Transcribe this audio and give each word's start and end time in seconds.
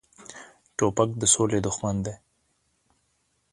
توپک 0.77 1.09
د 1.21 1.23
سولې 1.33 1.59
دښمن 1.65 1.95
دی. 2.05 2.15